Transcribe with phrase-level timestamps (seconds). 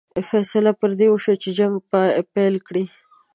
[0.29, 1.73] فیصله پر دې وشوه چې جنګ
[2.33, 2.83] پیل کړي.